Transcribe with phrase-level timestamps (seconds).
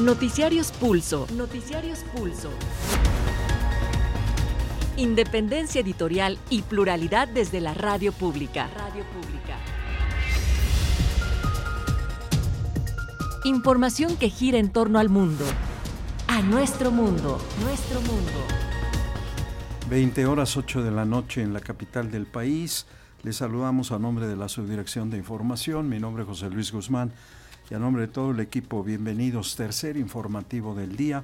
[0.00, 1.26] Noticiarios Pulso.
[1.36, 2.48] Noticiarios Pulso.
[4.96, 8.70] Independencia editorial y pluralidad desde la radio pública.
[8.78, 9.58] Radio pública.
[13.44, 15.44] Información que gira en torno al mundo.
[16.28, 17.38] A nuestro mundo.
[17.62, 18.32] Nuestro mundo.
[19.90, 22.86] 20 horas 8 de la noche en la capital del país.
[23.22, 25.90] Les saludamos a nombre de la Subdirección de Información.
[25.90, 27.12] Mi nombre es José Luis Guzmán
[27.70, 29.54] y a nombre de todo el equipo, bienvenidos.
[29.54, 31.22] Tercer informativo del día,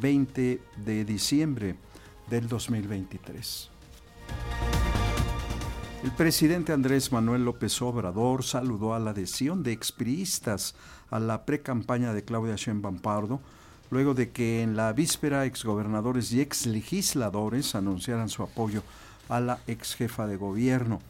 [0.00, 1.74] 20 de diciembre
[2.30, 3.68] del 2023.
[6.04, 10.76] El presidente Andrés Manuel López Obrador saludó a la adhesión de expriistas
[11.10, 13.40] a la precampaña de Claudia Sheinbaum Pardo,
[13.90, 18.84] luego de que en la víspera exgobernadores y exlegisladores anunciaran su apoyo
[19.28, 21.00] a la exjefa de gobierno.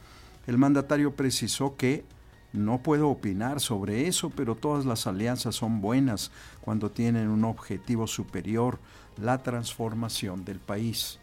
[0.46, 2.04] El mandatario precisó que
[2.52, 8.06] no puedo opinar sobre eso, pero todas las alianzas son buenas cuando tienen un objetivo
[8.06, 8.78] superior,
[9.20, 11.18] la transformación del país.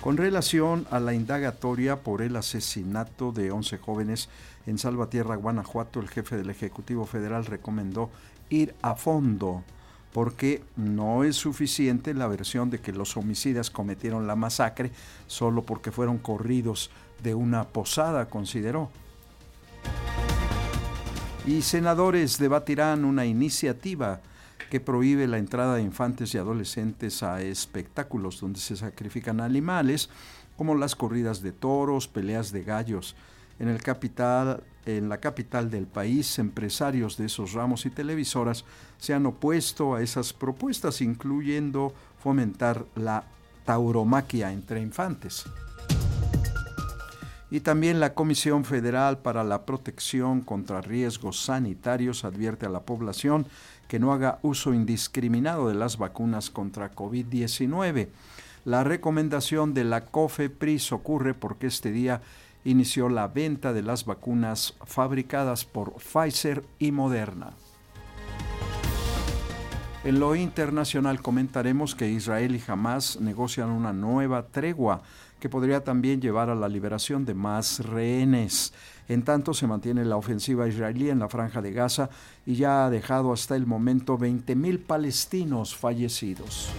[0.00, 4.28] Con relación a la indagatoria por el asesinato de 11 jóvenes
[4.66, 8.10] en Salvatierra, Guanajuato, el jefe del Ejecutivo Federal recomendó
[8.48, 9.64] ir a fondo
[10.12, 14.90] porque no es suficiente la versión de que los homicidas cometieron la masacre
[15.26, 16.90] solo porque fueron corridos
[17.22, 18.90] de una posada, consideró
[21.48, 24.20] y senadores debatirán una iniciativa
[24.68, 30.10] que prohíbe la entrada de infantes y adolescentes a espectáculos donde se sacrifican animales,
[30.58, 33.16] como las corridas de toros, peleas de gallos.
[33.58, 38.66] En, el capital, en la capital del país, empresarios de esos ramos y televisoras
[38.98, 43.24] se han opuesto a esas propuestas, incluyendo fomentar la
[43.64, 45.46] tauromaquia entre infantes.
[47.50, 53.46] Y también la Comisión Federal para la Protección contra Riesgos Sanitarios advierte a la población
[53.88, 58.08] que no haga uso indiscriminado de las vacunas contra COVID-19.
[58.66, 62.20] La recomendación de la COFEPRIS ocurre porque este día
[62.64, 67.52] inició la venta de las vacunas fabricadas por Pfizer y Moderna.
[70.04, 75.02] En lo internacional comentaremos que Israel y Hamas negocian una nueva tregua
[75.40, 78.72] que podría también llevar a la liberación de más rehenes.
[79.08, 82.10] En tanto, se mantiene la ofensiva israelí en la franja de Gaza
[82.44, 86.70] y ya ha dejado hasta el momento 20.000 palestinos fallecidos.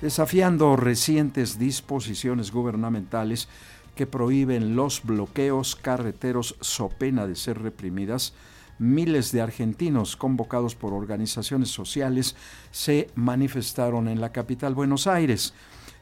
[0.00, 3.48] Desafiando recientes disposiciones gubernamentales
[3.94, 8.32] que prohíben los bloqueos carreteros so pena de ser reprimidas,
[8.78, 12.34] miles de argentinos convocados por organizaciones sociales
[12.70, 15.52] se manifestaron en la capital Buenos Aires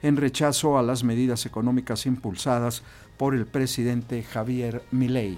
[0.02, 2.82] en rechazo a las medidas económicas impulsadas
[3.16, 5.36] por el presidente Javier Milei.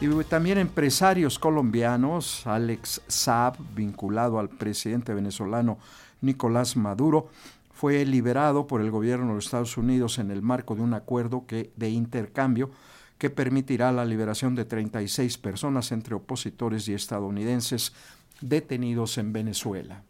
[0.00, 5.78] Y también empresarios colombianos, Alex Saab, vinculado al presidente venezolano
[6.20, 7.28] Nicolás Maduro,
[7.72, 11.90] fue liberado por el gobierno de Estados Unidos en el marco de un acuerdo de
[11.90, 12.70] intercambio
[13.16, 17.92] que permitirá la liberación de 36 personas entre opositores y estadounidenses
[18.40, 20.02] detenidos en Venezuela.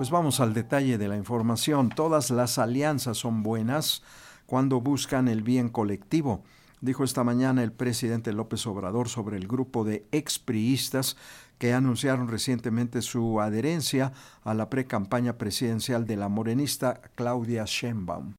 [0.00, 1.90] Pues vamos al detalle de la información.
[1.90, 4.02] Todas las alianzas son buenas
[4.46, 6.42] cuando buscan el bien colectivo,
[6.80, 11.18] dijo esta mañana el presidente López Obrador sobre el grupo de expriistas
[11.58, 18.36] que anunciaron recientemente su adherencia a la precampaña presidencial de la morenista Claudia Sheinbaum.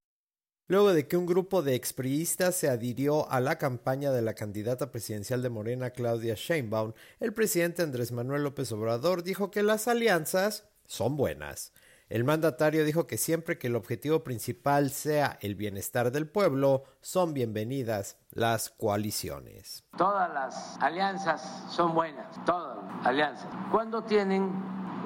[0.68, 4.90] Luego de que un grupo de expriistas se adhirió a la campaña de la candidata
[4.90, 10.71] presidencial de Morena Claudia Sheinbaum, el presidente Andrés Manuel López Obrador dijo que las alianzas
[10.92, 11.72] son buenas.
[12.10, 17.34] El mandatario dijo que siempre que el objetivo principal sea el bienestar del pueblo, son
[17.34, 19.86] bienvenidas las coaliciones.
[19.98, 23.48] Todas las alianzas son buenas, todas las alianzas.
[23.72, 24.52] Cuando tienen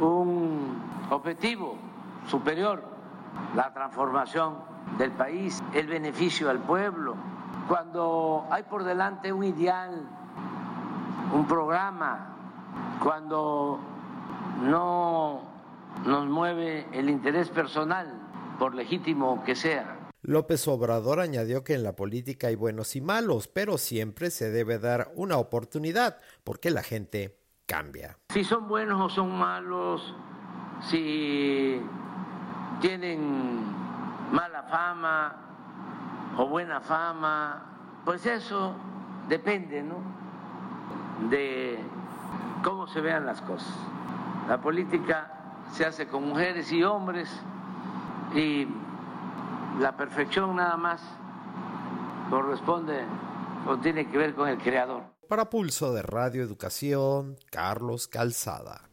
[0.01, 1.78] un objetivo
[2.28, 2.84] superior,
[3.55, 4.58] la transformación
[4.97, 7.16] del país, el beneficio al pueblo,
[7.67, 10.09] cuando hay por delante un ideal,
[11.32, 12.35] un programa,
[13.03, 13.79] cuando
[14.64, 15.54] no
[16.06, 20.00] nos mueve el interés personal, por legítimo que sea.
[20.22, 24.80] López Obrador añadió que en la política hay buenos y malos, pero siempre se debe
[24.80, 27.38] dar una oportunidad, porque la gente
[27.68, 28.18] cambia.
[28.30, 30.16] Si son buenos o son malos,
[30.90, 31.80] si
[32.82, 33.72] tienen
[34.32, 35.36] mala fama
[36.38, 38.74] o buena fama, pues eso
[39.30, 39.97] depende, ¿no?
[41.30, 41.80] De
[42.64, 43.74] cómo se vean las cosas.
[44.47, 47.29] La política se hace con mujeres y hombres
[48.34, 48.67] y
[49.79, 51.02] la perfección nada más
[52.29, 53.03] corresponde
[53.67, 55.03] o tiene que ver con el creador.
[55.28, 58.90] Para Pulso de Radio Educación, Carlos Calzada.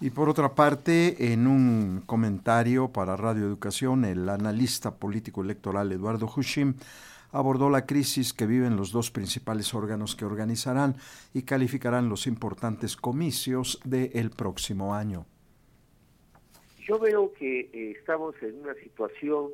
[0.00, 6.30] Y por otra parte, en un comentario para Radio Educación, el analista político electoral Eduardo
[6.34, 6.74] Hushim
[7.32, 10.96] abordó la crisis que viven los dos principales órganos que organizarán
[11.34, 15.26] y calificarán los importantes comicios del próximo año.
[16.88, 19.50] Yo veo que eh, estamos en una situación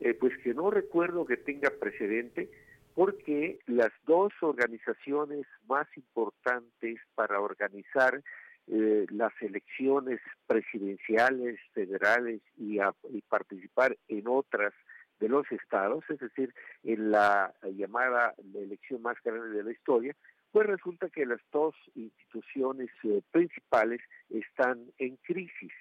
[0.00, 2.50] eh, pues que no recuerdo que tenga precedente
[2.96, 8.20] porque las dos organizaciones más importantes para organizar
[8.66, 12.80] eh, las elecciones presidenciales, federales y,
[13.28, 14.72] participar en otras
[15.20, 20.14] de los estados, es decir, en la llamada elección más grande de la historia,
[20.54, 24.00] pues resulta que las dos instituciones eh, principales
[24.30, 25.72] están en crisis,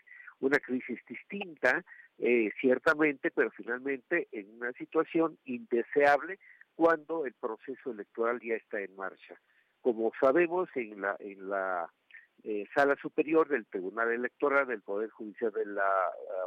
[0.44, 1.84] una crisis distinta,
[2.20, 6.40] eh, ciertamente, pero finalmente en una situación indeseable
[6.76, 9.36] cuando el proceso electoral ya está en marcha.
[9.82, 11.92] Como sabemos, en la, en la
[12.44, 15.90] eh, sala superior del Tribunal Electoral del Poder Judicial de la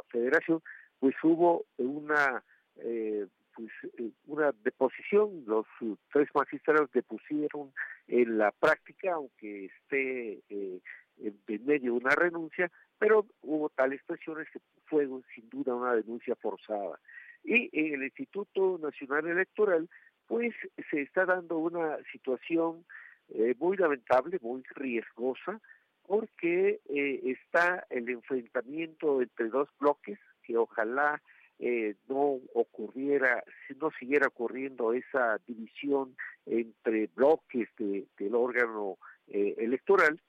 [0.09, 0.61] Federación,
[0.99, 2.43] pues hubo una
[2.77, 3.27] eh,
[3.57, 5.65] pues eh, una deposición, los
[6.13, 7.73] tres magistrados depusieron
[8.07, 10.79] en la práctica, aunque esté eh,
[11.17, 16.99] en medio una renuncia, pero hubo tales presiones que fue sin duda una denuncia forzada.
[17.43, 19.89] Y en el Instituto Nacional Electoral,
[20.27, 20.53] pues
[20.91, 22.85] se está dando una situación
[23.29, 25.59] eh, muy lamentable, muy riesgosa,
[26.05, 31.21] porque eh, está el enfrentamiento entre dos bloques que ojalá
[31.59, 33.43] eh, no ocurriera,
[33.81, 36.15] no siguiera ocurriendo esa división
[36.45, 38.97] entre bloques del órgano
[39.27, 40.21] electoral.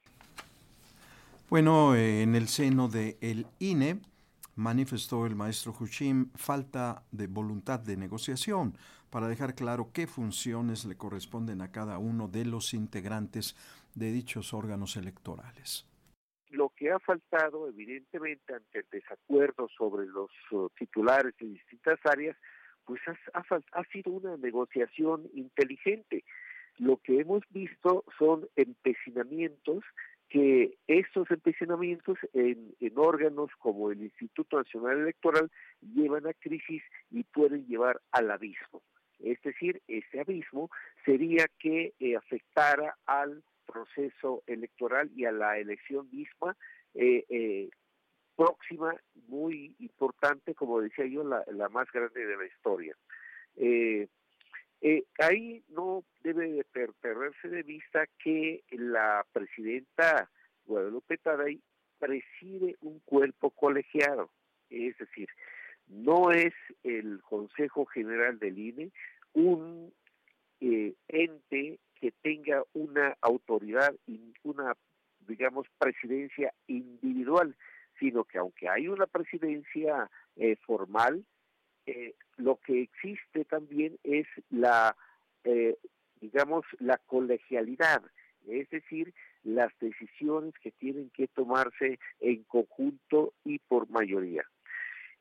[1.51, 4.01] Bueno, eh, en el seno del el INE
[4.55, 8.75] manifestó el maestro Hushim falta de voluntad de negociación
[9.09, 13.57] para dejar claro qué funciones le corresponden a cada uno de los integrantes
[13.95, 15.87] de dichos órganos electorales.
[16.51, 22.37] Lo que ha faltado, evidentemente, ante el desacuerdo sobre los uh, titulares de distintas áreas,
[22.85, 23.41] pues ha,
[23.73, 26.25] ha, sido una negociación inteligente.
[26.77, 29.83] Lo que hemos visto son empecinamientos
[30.29, 37.25] que estos empecinamientos en, en, órganos como el Instituto Nacional Electoral llevan a crisis y
[37.25, 38.83] pueden llevar al abismo.
[39.21, 40.71] Es decir, ese abismo
[41.05, 46.57] sería que eh, afectara al proceso electoral y a la elección misma
[46.95, 47.71] eh, eh,
[48.37, 48.95] próxima,
[49.27, 52.97] muy importante, como decía yo, la, la más grande de la historia.
[54.81, 56.65] Eh, ahí no debe
[57.01, 60.31] perderse de vista que la presidenta
[60.67, 61.61] Guadalupe Taday
[61.99, 64.31] preside un cuerpo colegiado,
[64.71, 65.29] es decir,
[65.89, 66.55] no es
[66.85, 68.93] el Consejo General del INE
[69.33, 69.93] un
[71.09, 74.75] ente que tenga una autoridad y una,
[75.21, 77.57] digamos, presidencia individual,
[77.99, 81.25] sino que aunque hay una presidencia eh, formal,
[81.89, 84.95] eh, lo que existe también es la,
[85.45, 85.79] eh,
[86.21, 88.03] digamos, la colegialidad,
[88.47, 94.45] es decir, las decisiones que tienen que tomarse en conjunto y por mayoría.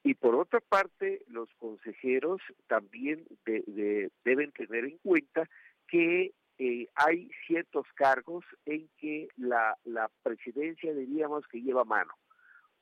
[0.04, 5.50] Y por otra parte, los consejeros también deben tener en cuenta
[5.88, 12.14] que eh, hay ciertos cargos en que la, la presidencia diríamos que lleva mano,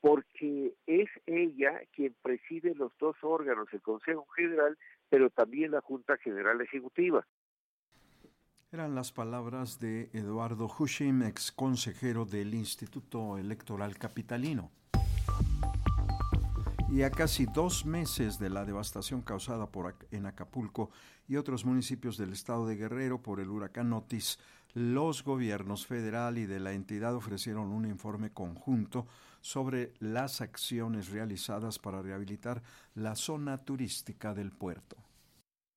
[0.01, 4.77] porque es ella quien preside los dos órganos, el Consejo General,
[5.09, 7.25] pero también la Junta General Ejecutiva.
[8.71, 14.69] Eran las palabras de Eduardo Hushim, ex consejero del Instituto Electoral Capitalino.
[16.91, 20.91] Y a casi dos meses de la devastación causada por, en Acapulco
[21.27, 24.39] y otros municipios del estado de Guerrero por el huracán Otis,
[24.73, 29.07] los gobiernos federal y de la entidad ofrecieron un informe conjunto
[29.45, 32.63] sobre las acciones realizadas para rehabilitar
[32.95, 34.97] la zona turística del puerto.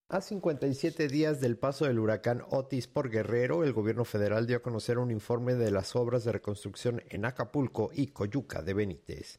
[0.08, 4.62] A 57 días del paso del huracán Otis por Guerrero, el gobierno federal dio a
[4.62, 9.38] conocer un informe de las obras de reconstrucción en Acapulco y Coyuca de Benítez.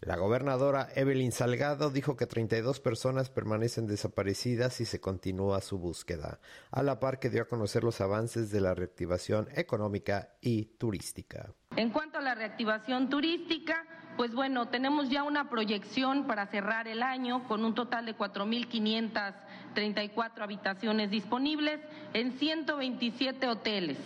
[0.00, 6.38] La gobernadora Evelyn Salgado dijo que 32 personas permanecen desaparecidas y se continúa su búsqueda,
[6.70, 11.52] a la par que dio a conocer los avances de la reactivación económica y turística.
[11.76, 13.84] En cuanto a la reactivación turística,
[14.16, 20.42] pues bueno, tenemos ya una proyección para cerrar el año con un total de 4.534
[20.42, 21.80] habitaciones disponibles
[22.14, 23.98] en 127 hoteles,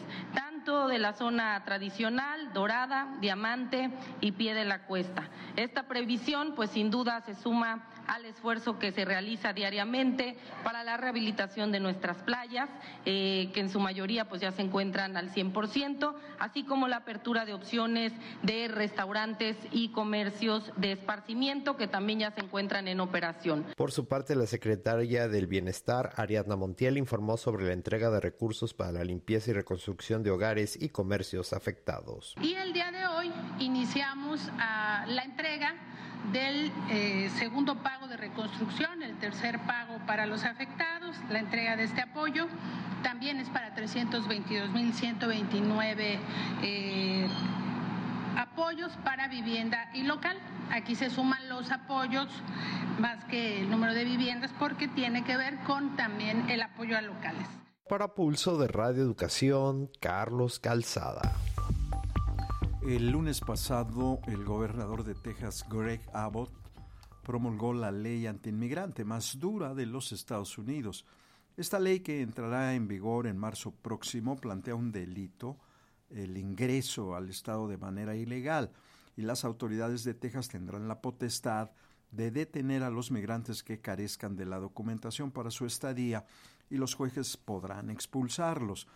[0.62, 3.90] de la zona tradicional, dorada, diamante
[4.20, 5.28] y pie de la cuesta.
[5.56, 10.96] Esta previsión, pues sin duda, se suma al esfuerzo que se realiza diariamente para la
[10.96, 12.68] rehabilitación de nuestras playas,
[13.04, 17.44] eh, que en su mayoría pues ya se encuentran al 100%, así como la apertura
[17.44, 23.66] de opciones de restaurantes y comercios de esparcimiento que también ya se encuentran en operación.
[23.76, 28.74] Por su parte, la secretaria del Bienestar, Ariadna Montiel, informó sobre la entrega de recursos
[28.74, 32.34] para la limpieza y reconstrucción de hogares y comercios afectados.
[32.40, 35.74] Y el día de hoy iniciamos ah, la entrega
[36.30, 41.84] del eh, segundo pago de reconstrucción, el tercer pago para los afectados, la entrega de
[41.84, 42.46] este apoyo
[43.02, 46.18] también es para 322.129
[46.62, 47.26] eh,
[48.36, 50.38] apoyos para vivienda y local.
[50.70, 52.28] Aquí se suman los apoyos
[52.98, 57.02] más que el número de viviendas porque tiene que ver con también el apoyo a
[57.02, 57.46] locales.
[57.88, 61.32] Para Pulso de Radio Educación, Carlos Calzada.
[62.84, 66.50] El lunes pasado, el gobernador de Texas, Greg Abbott,
[67.22, 71.06] promulgó la ley antiinmigrante más dura de los Estados Unidos.
[71.56, 75.58] Esta ley que entrará en vigor en marzo próximo plantea un delito,
[76.10, 78.72] el ingreso al Estado de manera ilegal,
[79.16, 81.70] y las autoridades de Texas tendrán la potestad
[82.10, 86.26] de detener a los migrantes que carezcan de la documentación para su estadía
[86.68, 88.88] y los jueces podrán expulsarlos.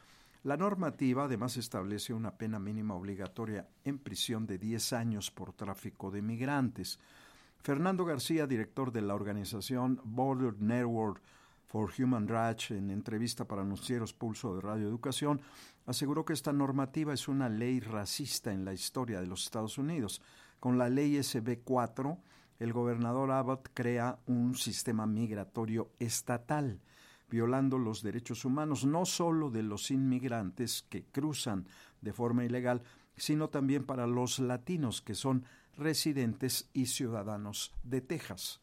[0.46, 6.12] La normativa además establece una pena mínima obligatoria en prisión de 10 años por tráfico
[6.12, 7.00] de migrantes.
[7.58, 11.20] Fernando García, director de la organización Border Network
[11.66, 15.40] for Human Rights, en entrevista para Anuncieros Pulso de Radio Educación,
[15.84, 20.22] aseguró que esta normativa es una ley racista en la historia de los Estados Unidos.
[20.60, 22.18] Con la ley SB 4,
[22.60, 26.78] el gobernador Abbott crea un sistema migratorio estatal
[27.30, 31.66] violando los derechos humanos, no solo de los inmigrantes que cruzan
[32.00, 32.82] de forma ilegal,
[33.16, 35.44] sino también para los latinos que son
[35.76, 38.60] residentes y ciudadanos de Texas.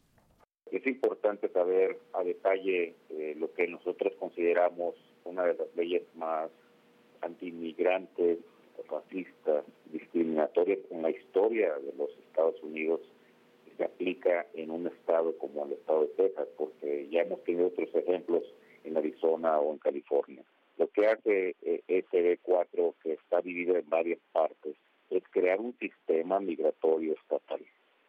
[0.70, 4.94] Es importante saber a detalle eh, lo que nosotros consideramos
[5.24, 6.50] una de las leyes más
[7.20, 8.38] antiinmigrantes,
[8.88, 13.00] racistas, discriminatorias en la historia de los Estados Unidos
[13.76, 17.94] se aplica en un estado como el estado de Texas, porque ya hemos tenido otros
[17.94, 18.42] ejemplos
[18.84, 20.42] en Arizona o en California.
[20.76, 24.76] Lo que hace eh, SB4, que está dividido en varias partes,
[25.10, 27.60] es crear un sistema migratorio estatal.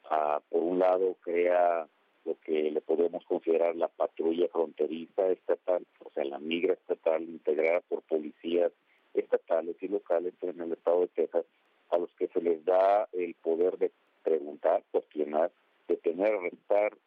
[0.10, 1.88] Ah, por un lado, crea
[2.26, 7.82] lo que le podemos considerar la patrulla fronteriza estatal, o sea, la migra estatal integrada
[7.82, 8.72] por policías
[9.14, 11.46] estatales y locales en el estado de Texas,
[11.90, 13.92] a los que se les da el poder de
[14.26, 15.52] preguntar, cuestionar,
[15.88, 16.98] detener, arrestar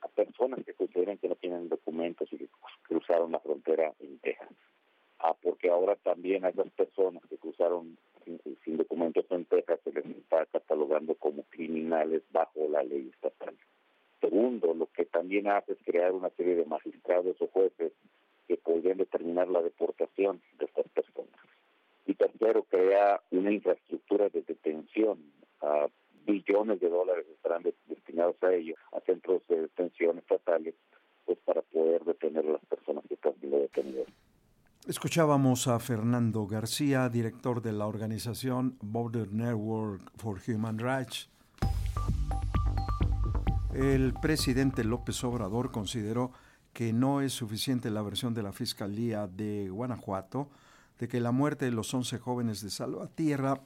[0.00, 2.48] a personas que consideran que no tienen documentos y que
[2.82, 4.48] cruzaron la frontera en Texas.
[5.18, 7.98] Ah, porque ahora también a esas personas que cruzaron
[8.64, 13.56] sin, documentos en Texas se les está catalogando como criminales bajo la ley estatal.
[14.20, 17.92] Segundo, lo que también hace es crear una serie de magistrados o jueces
[18.46, 21.40] que podrían determinar la deportación de estas personas.
[22.06, 25.18] Y tercero, crea una infraestructura de detención
[25.60, 25.88] a
[26.28, 30.74] billones de dólares estarán destinados a ello, a centros de detención estatales,
[31.24, 34.06] pues para poder detener a las personas que están siendo detenidas.
[34.86, 41.30] Escuchábamos a Fernando García, director de la organización Border Network for Human Rights.
[43.74, 46.32] El presidente López Obrador consideró
[46.72, 50.48] que no es suficiente la versión de la Fiscalía de Guanajuato
[50.98, 53.60] de que la muerte de los 11 jóvenes de Salvatierra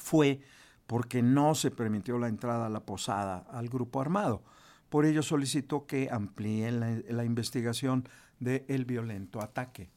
[0.00, 0.40] fue
[0.88, 4.42] porque no se permitió la entrada a la posada al grupo armado.
[4.88, 8.08] Por ello solicitó que amplíen la, investigación
[8.40, 9.90] del el violento ataque.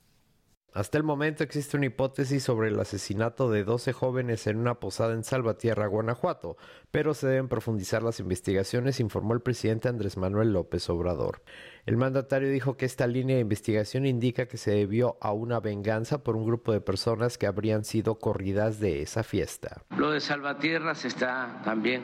[0.74, 5.14] Hasta el momento existe una hipótesis sobre el asesinato de 12 jóvenes en una posada
[5.14, 6.56] en Salvatierra, Guanajuato,
[6.92, 11.42] pero se deben profundizar las investigaciones, informó el presidente Andrés Manuel López Obrador.
[11.86, 16.24] El mandatario dijo que esta línea de investigación indica que se debió a una venganza
[16.24, 19.82] por un grupo de personas que habrían sido corridas de esa fiesta.
[19.98, 22.04] Lo de Salvatierra se está también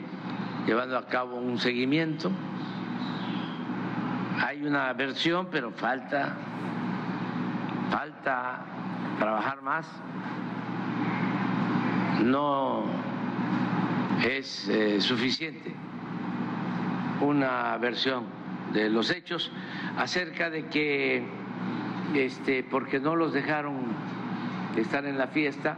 [0.66, 2.30] llevando a cabo un seguimiento.
[4.44, 6.36] Hay una versión, pero falta
[7.90, 8.64] falta
[9.18, 9.86] trabajar más.
[12.24, 12.84] No
[14.24, 15.74] es eh, suficiente
[17.20, 18.24] una versión
[18.72, 19.50] de los hechos
[19.96, 21.26] acerca de que,
[22.14, 23.76] este, porque no los dejaron
[24.76, 25.76] estar en la fiesta,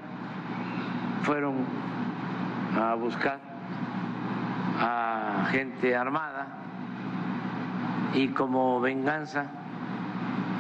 [1.23, 1.65] fueron
[2.79, 3.41] a buscar
[4.79, 6.49] a gente armada
[8.15, 9.47] y como venganza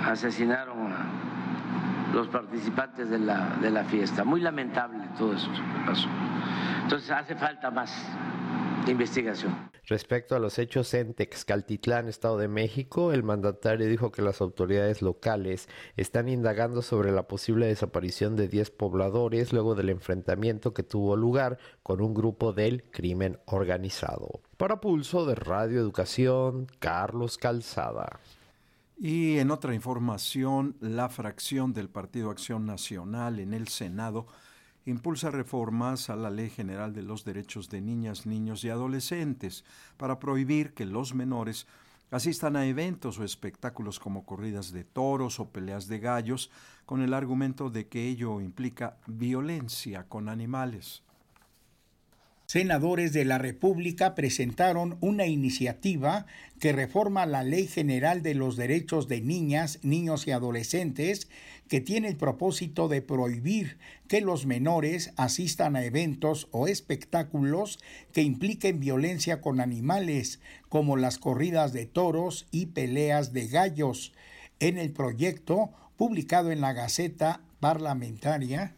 [0.06, 1.09] asesinaron a
[2.12, 4.24] los participantes de la, de la fiesta.
[4.24, 6.08] Muy lamentable todo eso que pasó.
[6.82, 7.92] Entonces hace falta más
[8.86, 9.70] investigación.
[9.86, 15.02] Respecto a los hechos en Texcaltitlán, Estado de México, el mandatario dijo que las autoridades
[15.02, 21.16] locales están indagando sobre la posible desaparición de 10 pobladores luego del enfrentamiento que tuvo
[21.16, 24.40] lugar con un grupo del crimen organizado.
[24.56, 28.20] Para Pulso de Radio Educación, Carlos Calzada.
[29.02, 34.26] Y en otra información, la fracción del Partido Acción Nacional en el Senado
[34.84, 39.64] impulsa reformas a la Ley General de los Derechos de Niñas, Niños y Adolescentes
[39.96, 41.66] para prohibir que los menores
[42.10, 46.50] asistan a eventos o espectáculos como corridas de toros o peleas de gallos
[46.84, 51.04] con el argumento de que ello implica violencia con animales
[52.50, 56.26] senadores de la República presentaron una iniciativa
[56.58, 61.28] que reforma la Ley General de los Derechos de Niñas, Niños y Adolescentes,
[61.68, 63.78] que tiene el propósito de prohibir
[64.08, 67.78] que los menores asistan a eventos o espectáculos
[68.12, 74.12] que impliquen violencia con animales, como las corridas de toros y peleas de gallos.
[74.58, 78.74] En el proyecto, publicado en la Gaceta Parlamentaria,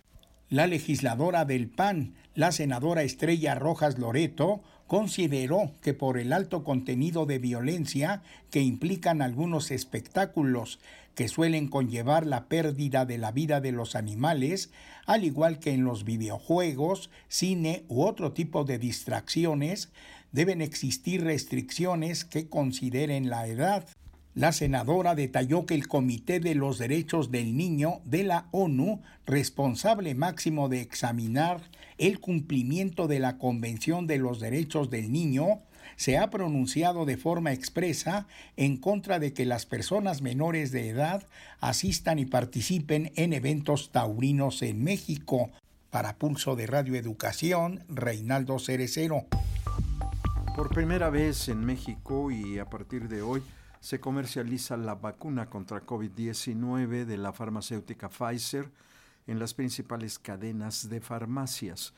[0.50, 7.24] la legisladora del PAN, la senadora Estrella Rojas Loreto, consideró que por el alto contenido
[7.24, 10.80] de violencia que implican algunos espectáculos
[11.14, 14.70] que suelen conllevar la pérdida de la vida de los animales,
[15.06, 19.90] al igual que en los videojuegos, cine u otro tipo de distracciones,
[20.32, 23.86] deben existir restricciones que consideren la edad.
[24.34, 30.14] La senadora detalló que el Comité de los Derechos del Niño de la ONU, responsable
[30.14, 31.60] máximo de examinar
[31.98, 35.60] el cumplimiento de la Convención de los Derechos del Niño,
[35.96, 41.22] se ha pronunciado de forma expresa en contra de que las personas menores de edad
[41.60, 45.50] asistan y participen en eventos taurinos en México.
[45.90, 49.26] Para Pulso de Radio Educación, Reinaldo Cerecero.
[50.56, 53.42] Por primera vez en México y a partir de hoy,
[53.82, 58.70] se comercializa la vacuna contra COVID-19 de la farmacéutica Pfizer
[59.26, 61.92] en las principales cadenas de farmacias.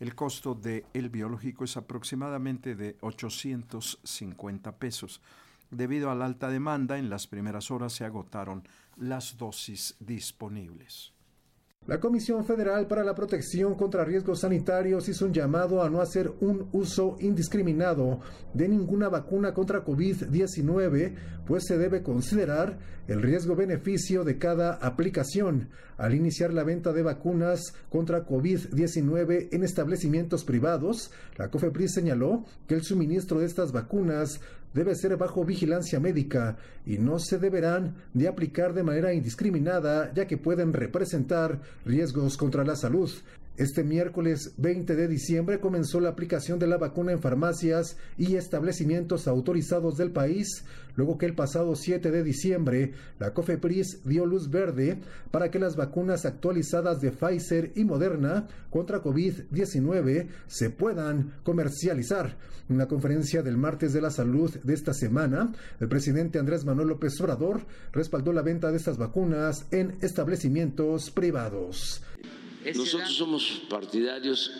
[0.00, 5.22] El costo del el biológico es aproximadamente de 850 pesos.
[5.70, 11.14] Debido a la alta demanda, en las primeras horas se agotaron las dosis disponibles.
[11.90, 16.30] La Comisión Federal para la Protección contra Riesgos Sanitarios hizo un llamado a no hacer
[16.40, 18.20] un uso indiscriminado
[18.54, 25.70] de ninguna vacuna contra COVID-19, pues se debe considerar el riesgo-beneficio de cada aplicación.
[25.96, 32.76] Al iniciar la venta de vacunas contra COVID-19 en establecimientos privados, la COFEPRIS señaló que
[32.76, 34.40] el suministro de estas vacunas
[34.72, 36.56] debe ser bajo vigilancia médica
[36.86, 42.64] y no se deberán de aplicar de manera indiscriminada ya que pueden representar riesgos contra
[42.64, 43.10] la salud.
[43.56, 49.28] Este miércoles 20 de diciembre comenzó la aplicación de la vacuna en farmacias y establecimientos
[49.28, 50.64] autorizados del país,
[50.96, 54.98] luego que el pasado 7 de diciembre la COFEPRIS dio luz verde
[55.30, 62.38] para que las vacunas actualizadas de Pfizer y Moderna contra COVID-19 se puedan comercializar.
[62.70, 66.88] En la conferencia del martes de la salud de esta semana, el presidente Andrés Manuel
[66.88, 72.00] López Obrador respaldó la venta de estas vacunas en establecimientos privados.
[72.74, 74.50] Nosotros somos partidarios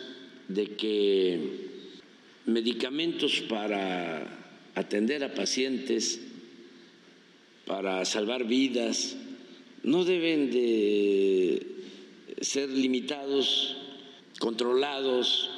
[0.49, 1.69] de que
[2.47, 4.27] medicamentos para
[4.75, 6.21] atender a pacientes,
[7.67, 9.17] para salvar vidas,
[9.85, 11.85] no deben de
[12.41, 13.77] ser limitados,
[14.39, 15.51] controlados.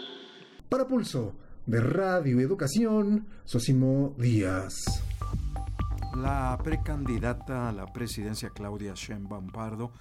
[0.68, 4.74] Para Pulso de Radio Educación, Sosimo Díaz.
[6.16, 9.92] La precandidata a la presidencia Claudia Sheinbaum Pardo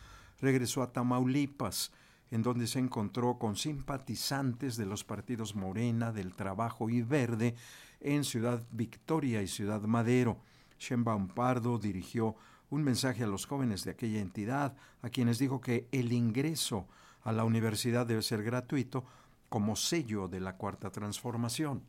[0.42, 1.92] regresó a Tamaulipas
[2.32, 7.56] en donde se encontró con simpatizantes de los partidos Morena, del Trabajo y Verde
[8.00, 10.40] en Ciudad Victoria y Ciudad Madero.
[10.80, 12.36] Sheinbaum Pardo dirigió
[12.70, 16.88] un mensaje a los jóvenes de aquella entidad, a quienes dijo que el ingreso
[17.22, 19.06] a la universidad debe ser gratuito
[19.50, 21.84] como sello de la Cuarta Transformación.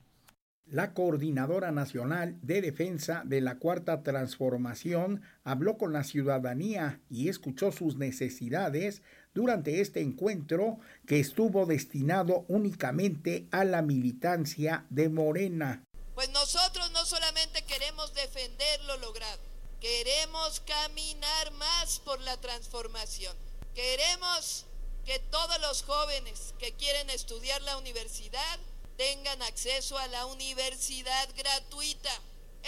[0.66, 7.72] La Coordinadora Nacional de Defensa de la Cuarta Transformación habló con la ciudadanía y escuchó
[7.72, 9.02] sus necesidades
[9.34, 15.84] durante este encuentro que estuvo destinado únicamente a la militancia de Morena.
[16.14, 19.40] Pues nosotros no solamente queremos defender lo logrado,
[19.80, 23.36] queremos caminar más por la transformación.
[23.74, 24.66] Queremos
[25.06, 28.58] que todos los jóvenes que quieren estudiar la universidad
[28.96, 32.10] tengan acceso a la universidad gratuita.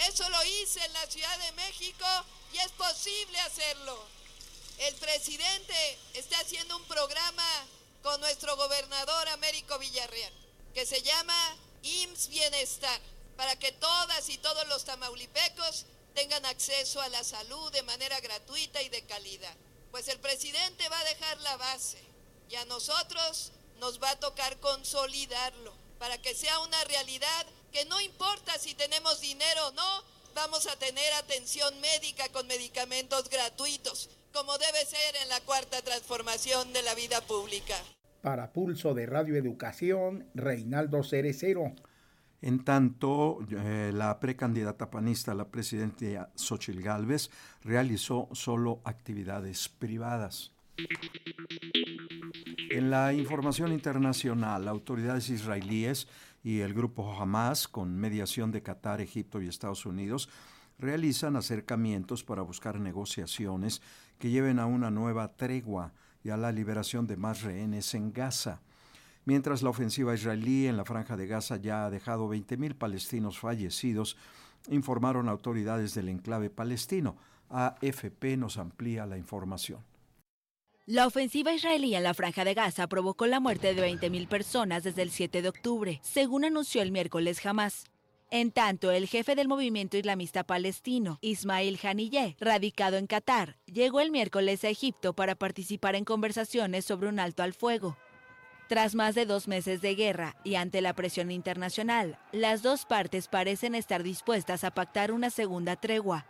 [0.07, 2.05] Eso lo hice en la Ciudad de México
[2.53, 4.14] y es posible hacerlo.
[4.79, 7.43] El presidente está haciendo un programa
[8.03, 10.33] con nuestro gobernador Américo Villarreal,
[10.73, 12.99] que se llama IMSS Bienestar
[13.37, 18.81] para que todas y todos los tamaulipecos tengan acceso a la salud de manera gratuita
[18.81, 19.55] y de calidad.
[19.91, 22.01] Pues el presidente va a dejar la base
[22.49, 27.99] y a nosotros nos va a tocar consolidarlo para que sea una realidad que no
[28.01, 34.57] importa si tenemos dinero o no, vamos a tener atención médica con medicamentos gratuitos, como
[34.57, 37.75] debe ser en la cuarta transformación de la vida pública.
[38.21, 41.73] Para Pulso de Radio Educación, Reinaldo Cerecero.
[42.41, 47.31] En tanto, eh, la precandidata panista a la presidencia Xochil Gálvez
[47.63, 50.51] realizó solo actividades privadas.
[52.69, 56.09] En la información internacional, autoridades israelíes
[56.43, 60.29] y el grupo Hamas, con mediación de Qatar, Egipto y Estados Unidos,
[60.77, 63.81] realizan acercamientos para buscar negociaciones
[64.19, 68.61] que lleven a una nueva tregua y a la liberación de más rehenes en Gaza.
[69.25, 74.17] Mientras la ofensiva israelí en la franja de Gaza ya ha dejado 20.000 palestinos fallecidos,
[74.69, 77.17] informaron autoridades del enclave palestino.
[77.49, 79.83] AFP nos amplía la información.
[80.87, 85.01] La ofensiva israelí en la franja de Gaza provocó la muerte de 20.000 personas desde
[85.01, 87.85] el 7 de octubre, según anunció el miércoles Hamas.
[88.35, 94.11] En tanto, el jefe del movimiento islamista palestino, Ismail Haniyeh, radicado en Qatar, llegó el
[94.11, 97.95] miércoles a Egipto para participar en conversaciones sobre un alto al fuego.
[98.67, 103.29] Tras más de dos meses de guerra y ante la presión internacional, las dos partes
[103.29, 106.25] parecen estar dispuestas a pactar una segunda tregua.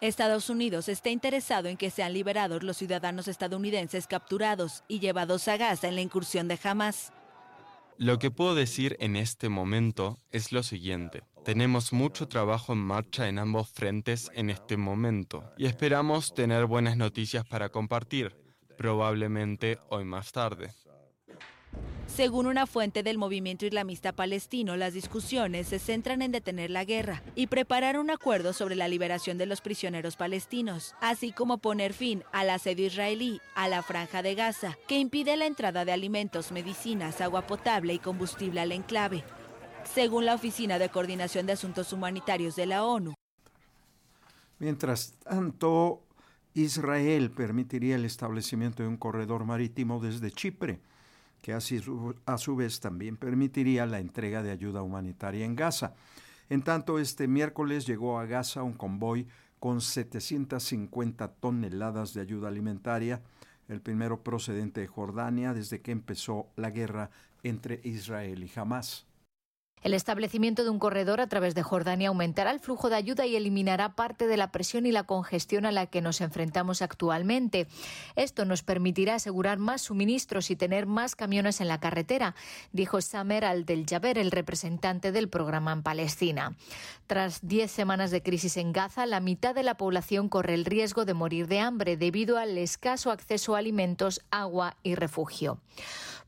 [0.00, 5.58] Estados Unidos está interesado en que sean liberados los ciudadanos estadounidenses capturados y llevados a
[5.58, 7.12] Gaza en la incursión de Hamas.
[7.98, 11.22] Lo que puedo decir en este momento es lo siguiente.
[11.44, 16.96] Tenemos mucho trabajo en marcha en ambos frentes en este momento y esperamos tener buenas
[16.96, 18.34] noticias para compartir,
[18.76, 20.72] probablemente hoy más tarde.
[22.14, 27.24] Según una fuente del movimiento islamista palestino, las discusiones se centran en detener la guerra
[27.34, 32.22] y preparar un acuerdo sobre la liberación de los prisioneros palestinos, así como poner fin
[32.30, 37.20] al asedio israelí a la franja de Gaza, que impide la entrada de alimentos, medicinas,
[37.20, 39.24] agua potable y combustible al enclave.
[39.92, 43.14] Según la Oficina de Coordinación de Asuntos Humanitarios de la ONU.
[44.60, 46.04] Mientras tanto,
[46.54, 50.78] Israel permitiría el establecimiento de un corredor marítimo desde Chipre
[51.44, 51.78] que así,
[52.24, 55.92] a su vez también permitiría la entrega de ayuda humanitaria en Gaza.
[56.48, 59.28] En tanto, este miércoles llegó a Gaza un convoy
[59.60, 63.20] con 750 toneladas de ayuda alimentaria,
[63.68, 67.10] el primero procedente de Jordania desde que empezó la guerra
[67.42, 69.06] entre Israel y Hamas.
[69.84, 73.36] El establecimiento de un corredor a través de Jordania aumentará el flujo de ayuda y
[73.36, 77.68] eliminará parte de la presión y la congestión a la que nos enfrentamos actualmente.
[78.16, 82.34] Esto nos permitirá asegurar más suministros y tener más camiones en la carretera,
[82.72, 86.56] dijo Samer al-Del Jaber, el representante del programa en Palestina.
[87.06, 91.04] Tras diez semanas de crisis en Gaza, la mitad de la población corre el riesgo
[91.04, 95.60] de morir de hambre debido al escaso acceso a alimentos, agua y refugio.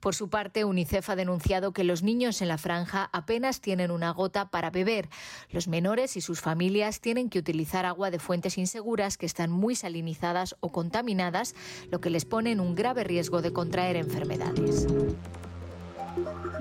[0.01, 4.11] Por su parte, UNICEF ha denunciado que los niños en la franja apenas tienen una
[4.11, 5.09] gota para beber.
[5.51, 9.75] Los menores y sus familias tienen que utilizar agua de fuentes inseguras que están muy
[9.77, 11.55] salinizadas o contaminadas,
[11.91, 14.87] lo que les pone en un grave riesgo de contraer enfermedades.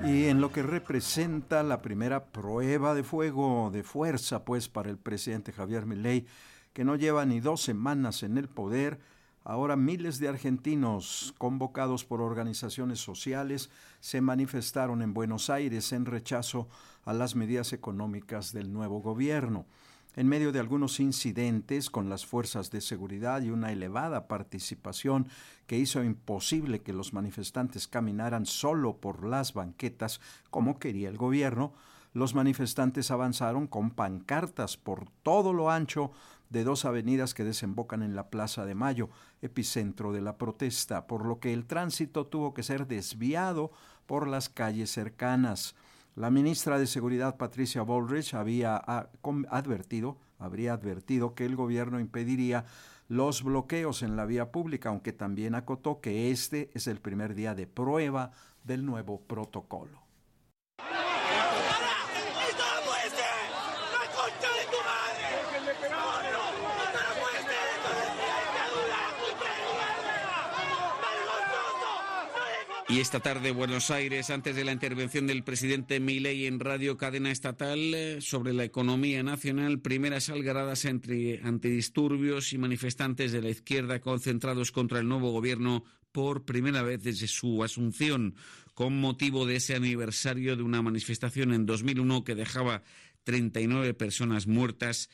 [0.04, 4.98] Y en lo que representa la primera prueba de fuego de fuerza, pues, para el
[4.98, 6.26] presidente Javier Milei,
[6.72, 9.00] que no lleva ni dos semanas en el poder,
[9.48, 16.68] Ahora miles de argentinos convocados por organizaciones sociales se manifestaron en Buenos Aires en rechazo
[17.04, 19.64] a las medidas económicas del nuevo gobierno.
[20.16, 25.28] En medio de algunos incidentes con las fuerzas de seguridad y una elevada participación
[25.68, 31.72] que hizo imposible que los manifestantes caminaran solo por las banquetas como quería el gobierno,
[32.14, 36.10] los manifestantes avanzaron con pancartas por todo lo ancho
[36.50, 39.08] de dos avenidas que desembocan en la Plaza de Mayo,
[39.42, 43.72] epicentro de la protesta, por lo que el tránsito tuvo que ser desviado
[44.06, 45.74] por las calles cercanas.
[46.14, 48.76] La ministra de Seguridad Patricia Bullrich había
[49.50, 52.64] advertido, habría advertido que el gobierno impediría
[53.08, 57.54] los bloqueos en la vía pública, aunque también acotó que este es el primer día
[57.54, 58.32] de prueba
[58.64, 60.05] del nuevo protocolo.
[72.88, 77.32] Y esta tarde Buenos Aires, antes de la intervención del presidente Milei en Radio Cadena
[77.32, 84.00] Estatal eh, sobre la economía nacional, primeras algaradas entre antidisturbios y manifestantes de la izquierda
[84.00, 88.36] concentrados contra el nuevo gobierno por primera vez desde su asunción
[88.72, 92.84] con motivo de ese aniversario de una manifestación en 2001 que dejaba
[93.24, 95.10] 39 personas muertas.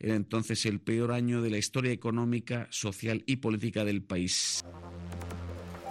[0.00, 4.64] Era entonces el peor año de la historia económica, social y política del país.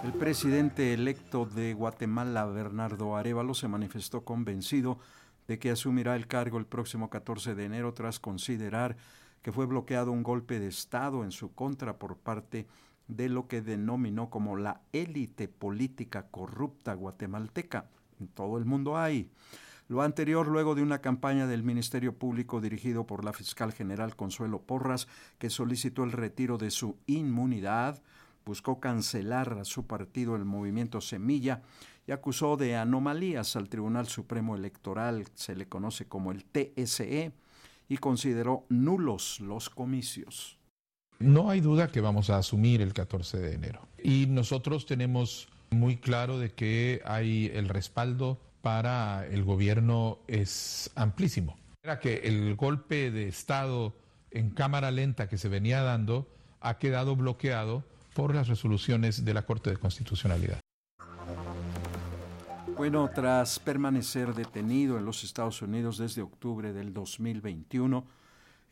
[0.02, 4.98] El presidente electo de Guatemala, Bernardo Arevalo, se manifestó convencido
[5.46, 8.96] de que asumirá el cargo el próximo 14 de enero tras considerar
[9.42, 12.66] que fue bloqueado un golpe de Estado en su contra por parte
[13.06, 17.86] de lo que denominó como la élite política corrupta guatemalteca.
[18.18, 19.30] En todo el mundo hay.
[19.86, 24.62] Lo anterior luego de una campaña del Ministerio Público dirigido por la fiscal general Consuelo
[24.62, 25.06] Porras,
[25.38, 28.02] que solicitó el retiro de su inmunidad,
[28.44, 31.62] buscó cancelar a su partido el movimiento Semilla
[32.06, 37.32] y acusó de anomalías al Tribunal Supremo Electoral, se le conoce como el TSE,
[37.88, 40.58] y consideró nulos los comicios.
[41.18, 43.86] No hay duda que vamos a asumir el 14 de enero.
[44.02, 51.58] Y nosotros tenemos muy claro de que hay el respaldo para el gobierno es amplísimo.
[51.82, 53.94] Era que el golpe de Estado
[54.30, 56.28] en cámara lenta que se venía dando
[56.60, 60.60] ha quedado bloqueado por las resoluciones de la Corte de Constitucionalidad.
[62.76, 68.04] Bueno, tras permanecer detenido en los Estados Unidos desde octubre del 2021,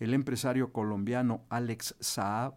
[0.01, 2.55] el empresario colombiano Alex Saab,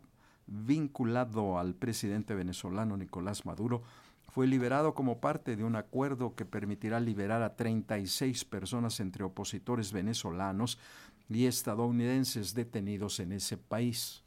[0.48, 3.84] vinculado al presidente venezolano Nicolás Maduro,
[4.34, 9.92] fue liberado como parte de un acuerdo que permitirá liberar a 36 personas entre opositores
[9.92, 10.80] venezolanos
[11.30, 14.23] y estadounidenses detenidos en ese país.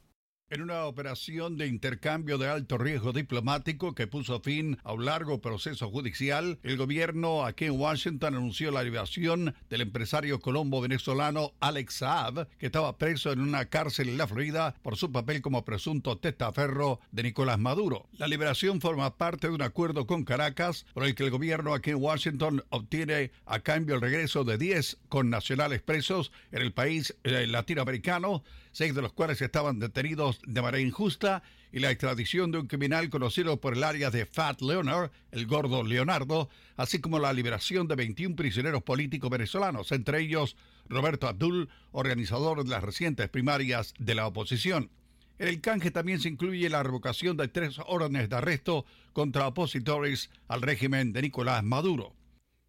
[0.49, 5.41] En una operación de intercambio de alto riesgo diplomático que puso fin a un largo
[5.41, 12.47] proceso judicial, el gobierno aquí en Washington anunció la liberación del empresario colombo-venezolano Alex Saab,
[12.59, 17.01] que estaba preso en una cárcel en la Florida por su papel como presunto testaferro
[17.11, 18.07] de Nicolás Maduro.
[18.13, 21.89] La liberación forma parte de un acuerdo con Caracas por el que el gobierno aquí
[21.89, 27.47] en Washington obtiene a cambio el regreso de 10 connacionales presos en el país eh,
[27.47, 28.45] latinoamericano
[28.77, 33.09] seis de los cuales estaban detenidos de manera injusta, y la extradición de un criminal
[33.09, 37.95] conocido por el área de Fat Leonard, el gordo Leonardo, así como la liberación de
[37.95, 40.55] 21 prisioneros políticos venezolanos, entre ellos
[40.89, 44.91] Roberto Abdul, organizador de las recientes primarias de la oposición.
[45.39, 50.29] En el canje también se incluye la revocación de tres órdenes de arresto contra opositores
[50.47, 52.13] al régimen de Nicolás Maduro.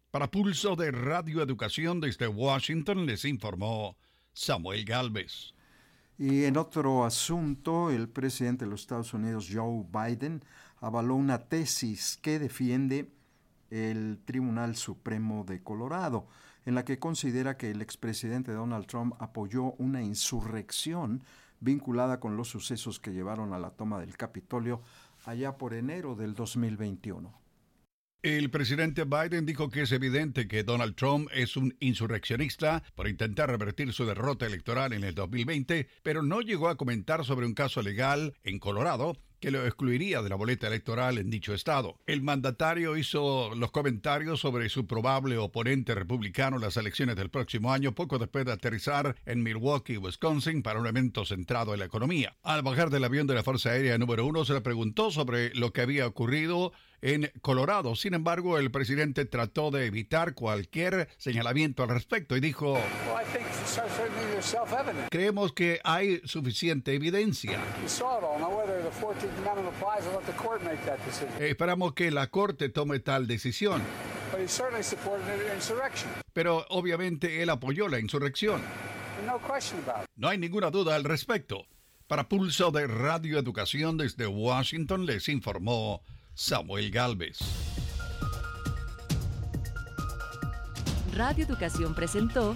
[0.09, 3.95] Para Pulso de Radio Educación desde Washington les informó
[4.33, 5.53] Samuel Galvez.
[6.19, 10.43] Y en otro asunto, el presidente de los Estados Unidos, Joe Biden,
[10.81, 13.09] avaló una tesis que defiende
[13.69, 16.27] el Tribunal Supremo de Colorado,
[16.65, 21.23] en la que considera que el expresidente Donald Trump apoyó una insurrección
[21.61, 24.81] vinculada con los sucesos que llevaron a la toma del Capitolio
[25.23, 27.48] allá por enero del 2021.
[28.21, 33.49] El presidente Biden dijo que es evidente que Donald Trump es un insurreccionista por intentar
[33.49, 37.81] revertir su derrota electoral en el 2020, pero no llegó a comentar sobre un caso
[37.81, 41.97] legal en Colorado que lo excluiría de la boleta electoral en dicho estado.
[42.07, 47.71] El mandatario hizo los comentarios sobre su probable oponente republicano en las elecciones del próximo
[47.71, 52.35] año poco después de aterrizar en Milwaukee, Wisconsin, para un evento centrado en la economía.
[52.43, 55.71] Al bajar del avión de la Fuerza Aérea número uno se le preguntó sobre lo
[55.71, 57.95] que había ocurrido en Colorado.
[57.95, 62.79] Sin embargo, el presidente trató de evitar cualquier señalamiento al respecto y dijo,
[65.09, 67.59] creemos que hay suficiente evidencia.
[71.39, 73.81] Esperamos que la Corte tome tal decisión.
[76.33, 78.61] Pero obviamente él apoyó la insurrección.
[80.15, 81.65] No hay ninguna duda al respecto.
[82.07, 86.01] Para Pulso de Radio Educación desde Washington les informó
[86.39, 87.37] Samuel Galvez.
[91.13, 92.55] Radio Educación presentó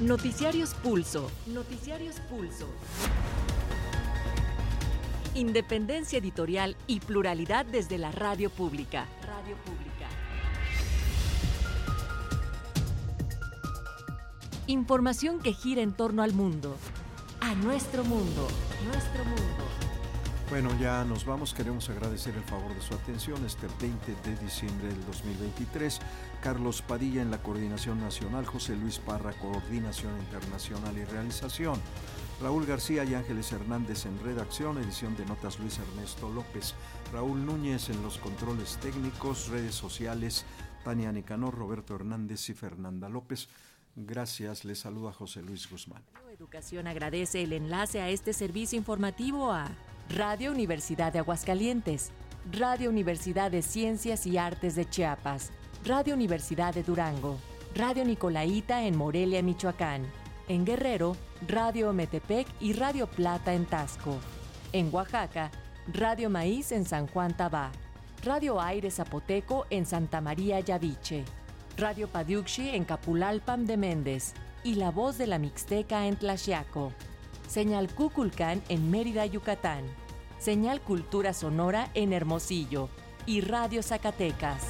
[0.00, 1.30] Noticiarios Pulso.
[1.46, 2.66] Noticiarios Pulso.
[5.34, 9.06] Independencia editorial y pluralidad desde la radio pública.
[9.26, 10.08] Radio pública.
[14.66, 16.78] Información que gira en torno al mundo.
[17.42, 18.48] A nuestro mundo.
[18.86, 19.67] Nuestro mundo.
[20.50, 21.52] Bueno, ya nos vamos.
[21.52, 26.00] Queremos agradecer el favor de su atención este 20 de diciembre del 2023.
[26.42, 31.78] Carlos Padilla en la Coordinación Nacional, José Luis Parra, Coordinación Internacional y Realización.
[32.40, 36.74] Raúl García y Ángeles Hernández en redacción, edición de notas Luis Ernesto López.
[37.12, 40.46] Raúl Núñez en los controles técnicos, redes sociales,
[40.82, 43.50] Tania Nicanor, Roberto Hernández y Fernanda López.
[43.96, 46.02] Gracias, les saluda José Luis Guzmán.
[46.32, 49.68] Educación agradece el enlace a este servicio informativo a
[50.10, 52.12] Radio Universidad de Aguascalientes,
[52.50, 55.50] Radio Universidad de Ciencias y Artes de Chiapas,
[55.84, 57.36] Radio Universidad de Durango,
[57.74, 60.06] Radio Nicolaita en Morelia, Michoacán,
[60.48, 61.14] en Guerrero,
[61.46, 64.16] Radio Metepec y Radio Plata en Tasco,
[64.72, 65.50] en Oaxaca,
[65.92, 67.70] Radio Maíz en San Juan Tabá,
[68.24, 71.24] Radio Aire Zapoteco en Santa María Yaviche,
[71.76, 74.32] Radio Padiuxi en Capulalpam de Méndez
[74.64, 76.92] y La Voz de la Mixteca en Tlaxiaco,
[77.48, 79.84] Señal Cuculcán en Mérida, Yucatán,
[80.38, 82.90] Señal Cultura Sonora en Hermosillo
[83.24, 84.66] y Radio Zacatecas.